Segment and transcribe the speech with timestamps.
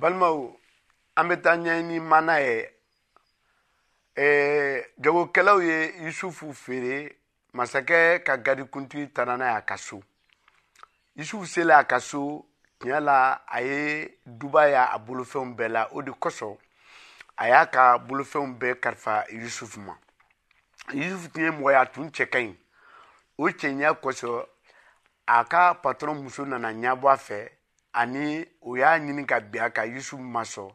[0.00, 0.40] balimaw
[1.16, 2.70] an bɛ taa ɲɛɲini mana ye
[4.16, 7.16] ɛɛ jagokɛlaw ye yusufu feere
[7.52, 10.02] masakɛ ka gadikuntigi tara n'a ye a ka so
[11.16, 12.46] yusufu selen a ka so
[12.80, 16.56] tiɲɛ la a ye duba y'a bolofɛnw bɛɛ la o de kosɔn
[17.36, 19.94] a y'a ka bolofɛnw bɛɛ kalifa yusufu ma
[20.94, 22.54] yusufu tun ye mɔgɔ ye a tun cɛ ka ɲi
[23.36, 24.46] o cɛɲa kosɔn
[25.26, 27.50] a ka patɔrɔn muso nana ɲɛbɔ a fɛ
[27.98, 30.70] ani o y'a ɲini ka bin a kan yusufu ma sɔn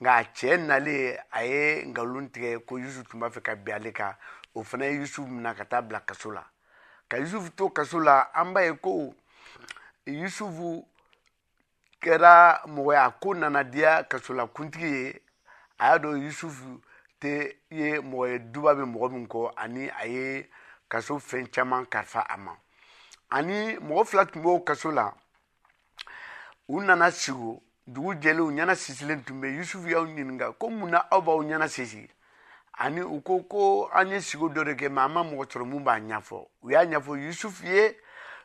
[0.00, 3.74] nka a cɛ nalen a ye nkalon tigɛ ko yusufu tun b'a fɛ ka bin
[3.74, 4.16] ale kan
[4.54, 6.42] o fana ye yusufu minɛ ka taa bila kaso la
[7.08, 9.14] ka yusufu to kaso la an b'a ye ko
[10.06, 10.84] yusufu
[12.02, 15.22] kɛra mɔgɔ ye a ko nana diya kasola kuntigi ye
[15.78, 16.80] a y'a dɔn yusufu
[17.20, 20.48] tɛ ye mɔgɔ ye duba bɛ mɔgɔ min kɔ ani a ye
[20.88, 22.56] kaso fɛn caman kalifa a ma
[23.30, 25.12] ani mɔgɔ fila tun b'o kaso la
[26.68, 30.90] u nana sigi dugu jɛlen u ɲɛna sisilen tun bɛ yusufu y'aw ɲininka ko mun
[30.90, 32.10] na aw b'aw ɲɛna sisi
[32.72, 35.64] ani u ko ko an ye sigo dɔ de kɛ mɛ an ma mɔgɔ sɔrɔ
[35.64, 37.96] mun b'a ɲɛfɔ u y'a ɲɛfɔ yusufu ye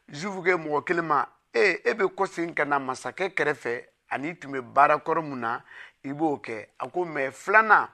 [0.10, 4.52] yusufu kɛ mɔgɔ kelen ma e e bɛ kɔsegin ka na masakɛ kɛrɛfɛ ani tun
[4.54, 5.56] bɛ baara kɔrɔ mun na
[6.04, 7.90] i b'o kɛ a ko mɛ filanan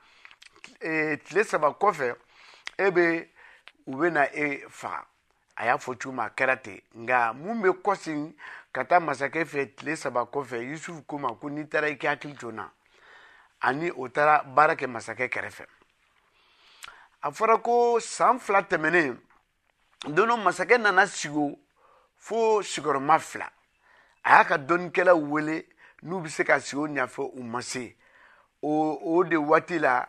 [0.81, 2.16] e, tile saba kɔfɛ
[2.78, 3.30] e bɛ
[3.88, 5.05] u bɛ na e faga
[5.59, 8.36] a y'a fɔ cogo min a kɛra ten nka mun bɛ kɔsegin
[8.72, 12.08] ka taa masakɛ fɛ tile saba kɔfɛ yusufu ko ma ko n'i taara i k'i
[12.08, 12.69] hakili to n na
[13.61, 15.66] ani o taara baara kɛ masakɛ kɛrɛfɛ
[17.23, 19.17] a fɔra ko san fila tɛmɛnen
[20.09, 21.58] don dɔ masakɛ nana sigi
[22.17, 23.52] fo sigiyɔrɔma fila
[24.23, 25.64] a y'a ka dɔnnikɛlaw wele
[26.03, 27.95] n'u bɛ se ka sigi o ɲɛfɛ u ma se
[28.61, 30.05] o o de waati la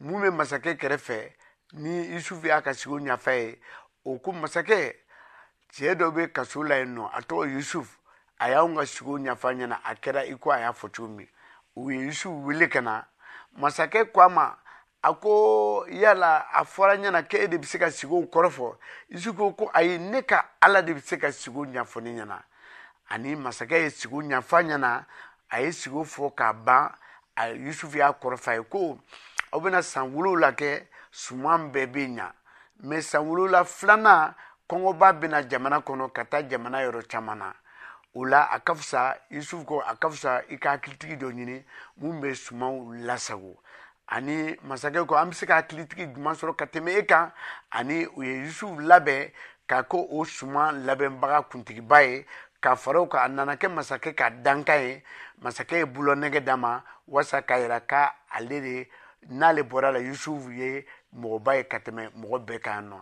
[0.00, 1.32] mun bɛ masakɛ kɛrɛfɛ
[1.72, 3.58] ni yusufu y'a ka sigi o ɲɛfɛ ye
[4.06, 4.96] o ko masakɛ
[5.74, 7.98] cɛɛ dɔ bɛ kaso la yen nɔ a tɔgɔ yusuf
[8.38, 11.28] a y'anw ka sigiw ɲɛfɔ ɲɛna a kɛra i ko a y'a fɔ cogo min
[11.74, 13.02] u ye yusuf wele ka na
[13.58, 14.54] masakɛ ko a ma
[15.02, 18.76] a ko yala a fɔra ɲɛna k'e de bɛ se ka sigiw kɔrɔfɔ
[19.10, 22.42] yusuf ko ko ayi ne ka ala de bɛ se ka sigiw ɲɛfɔ ne ɲɛna
[23.10, 25.04] ani masakɛ ye sigiw ɲɛfɔ ɲɛna
[25.50, 26.94] a ye sigiw fɔ k'a ban
[27.36, 28.98] a yusuf y'a kɔrɔfɔ a ye ko
[29.52, 32.32] aw bɛna san wolonwula kɛ suman bɛɛ bɛ ɲa
[32.82, 34.34] mɛ san wolonwula filanan
[34.68, 37.54] kɔngɔba bɛna jamana kɔnɔ ka taa jamana yɔrɔ caman na
[38.14, 41.64] o la a ka fisa yusufu ko a ka fisa i ka hakilitigi dɔ ɲini
[41.96, 43.58] mun bɛ sumanw lasago
[44.06, 47.32] ani masakɛ ko an bɛ se ka hakilitigi jumɛn sɔrɔ ka tɛmɛ e kan
[47.70, 49.32] ani u ye yusufu labɛn
[49.66, 52.26] ka ko o suman labɛnbaga kuntigiba ye
[52.60, 55.02] ka fara o kan a nana kɛ masakɛ ka dankan ye
[55.42, 58.86] masakɛ ye bulɔnɛgɛ d'a ma walasa k'a yira k'ale de
[59.38, 60.84] n'ale bɔra la yusufu ye
[61.20, 62.98] mɔgɔba ye ka tɛmɛ mɔgɔ bɛɛ kan nɔ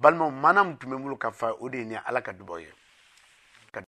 [0.00, 2.32] balimaw mana min tun bɛ n bolo ka fa o de ye ni ala ka
[2.32, 2.72] dubaw ye